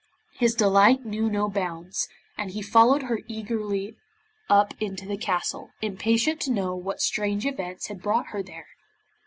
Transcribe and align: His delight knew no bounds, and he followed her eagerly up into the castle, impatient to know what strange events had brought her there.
His 0.39 0.55
delight 0.55 1.05
knew 1.05 1.29
no 1.29 1.47
bounds, 1.47 2.09
and 2.35 2.49
he 2.49 2.63
followed 2.63 3.03
her 3.03 3.19
eagerly 3.27 3.97
up 4.49 4.73
into 4.81 5.05
the 5.05 5.15
castle, 5.15 5.69
impatient 5.79 6.41
to 6.41 6.51
know 6.51 6.75
what 6.75 7.01
strange 7.01 7.45
events 7.45 7.85
had 7.85 8.01
brought 8.01 8.29
her 8.33 8.41
there. 8.41 8.65